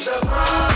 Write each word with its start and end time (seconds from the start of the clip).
change 0.00 0.06
your 0.06 0.30
mind. 0.30 0.69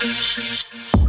This 0.00 0.38
is. 0.38 1.01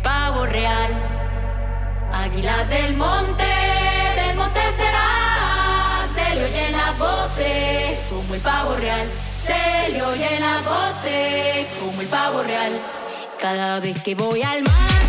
Pavo 0.00 0.46
real. 0.46 0.92
Águila 2.12 2.64
del 2.64 2.96
monte, 2.96 3.44
del 4.16 4.36
monte 4.36 4.60
será, 4.76 6.08
se 6.14 6.34
le 6.34 6.44
oyen 6.44 6.72
las 6.72 6.98
voces 6.98 7.98
como 8.08 8.34
el 8.34 8.40
pavo 8.40 8.76
real. 8.76 9.06
Se 9.42 9.92
le 9.92 10.02
oyen 10.02 10.40
las 10.40 10.64
voces 10.64 11.66
como 11.80 12.00
el 12.00 12.08
pavo 12.08 12.42
real. 12.42 12.72
Cada 13.40 13.80
vez 13.80 14.02
que 14.02 14.14
voy 14.14 14.42
al 14.42 14.62
mar. 14.62 15.07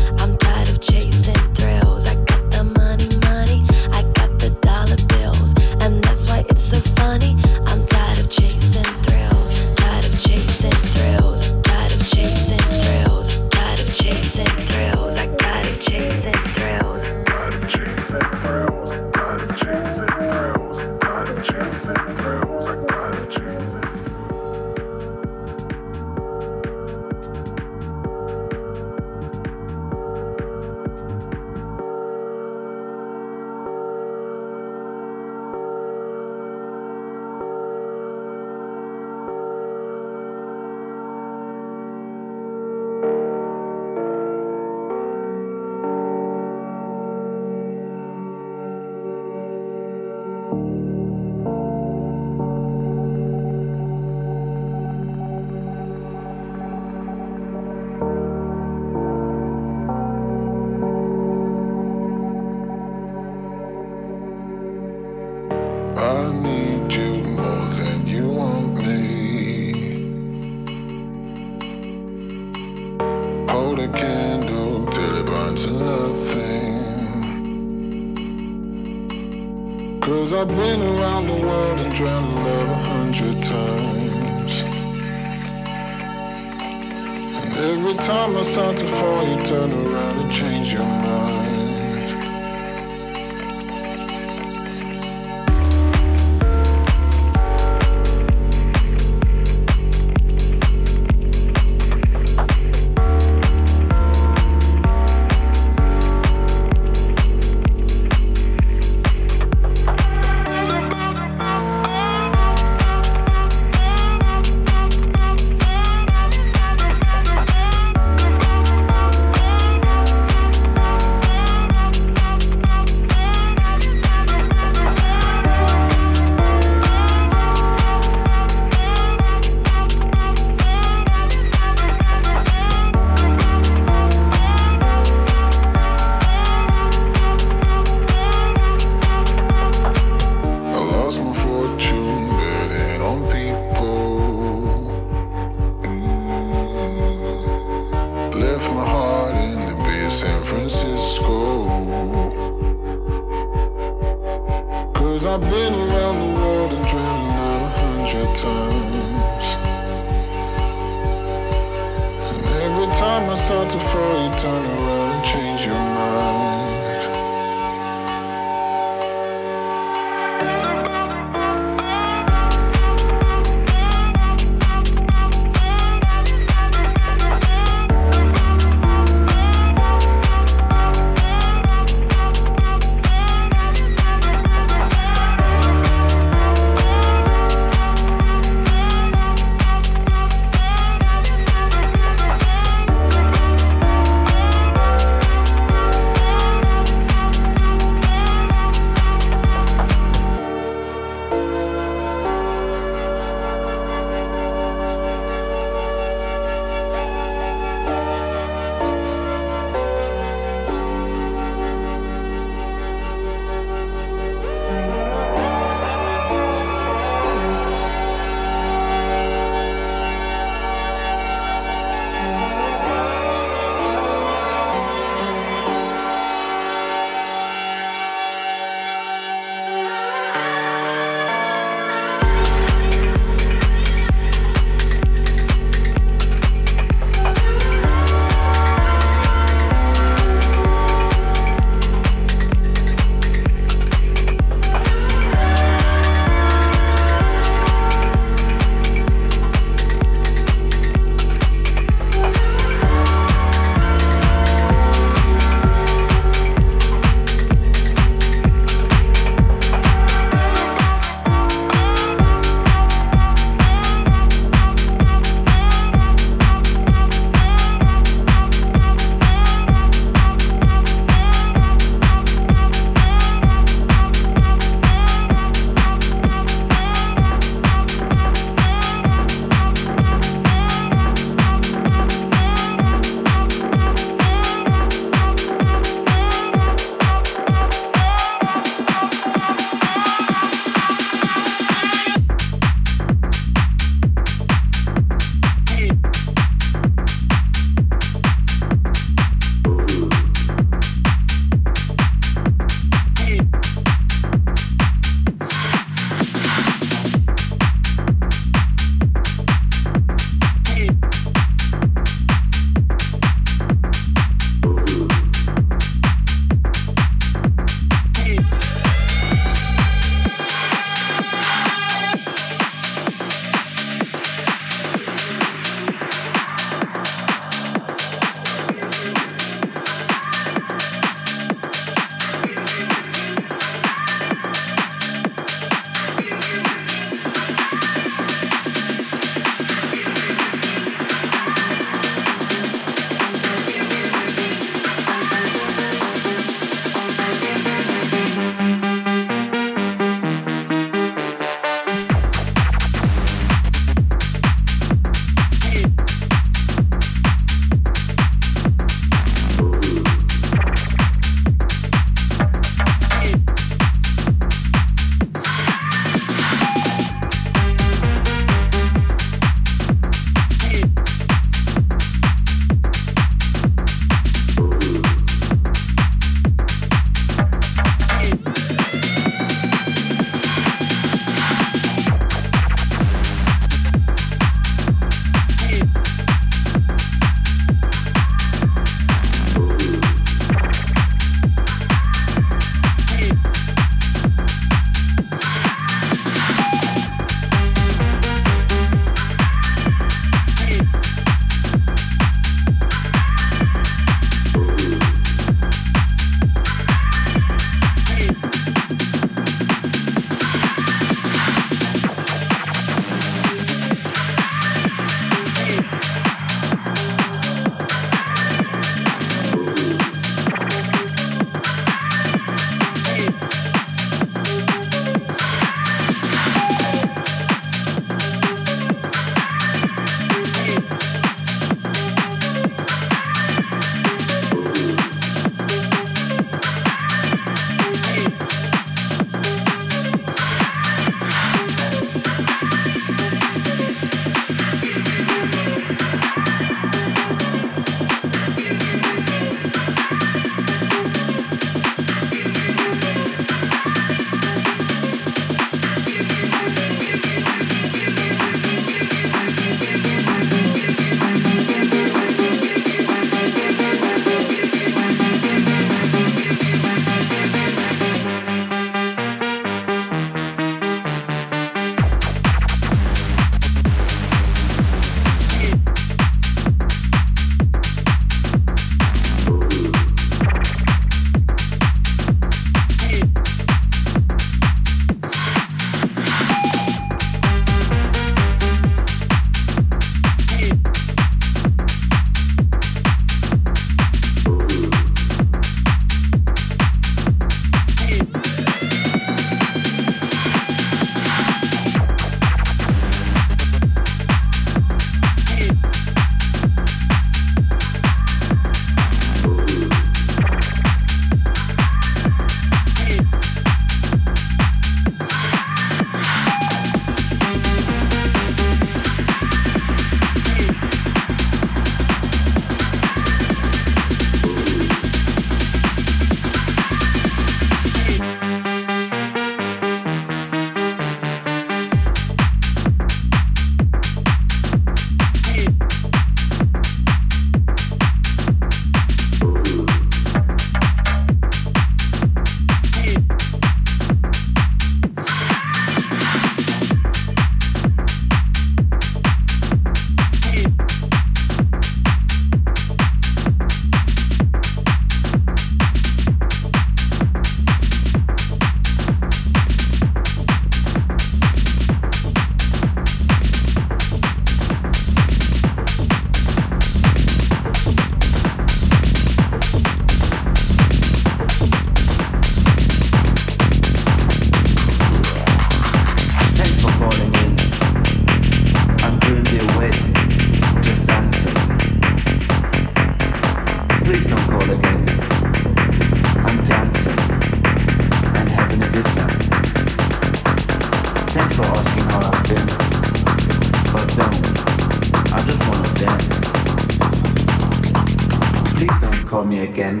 Call 599.26 599.44
me 599.44 599.60
again. 599.60 600.00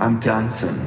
I'm 0.00 0.18
dancing. 0.18 0.80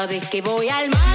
Cada 0.00 0.06
vez 0.06 0.30
que 0.30 0.40
voy 0.40 0.66
al 0.70 0.88
mar 0.88 1.09